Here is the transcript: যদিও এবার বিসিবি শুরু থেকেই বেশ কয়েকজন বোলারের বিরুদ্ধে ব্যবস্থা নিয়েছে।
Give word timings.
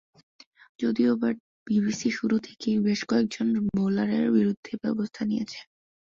যদিও 0.79 1.09
এবার 1.15 1.33
বিসিবি 1.67 1.93
শুরু 2.17 2.35
থেকেই 2.47 2.77
বেশ 2.85 2.99
কয়েকজন 3.09 3.47
বোলারের 3.69 4.25
বিরুদ্ধে 4.35 4.71
ব্যবস্থা 4.83 5.21
নিয়েছে। 5.29 5.59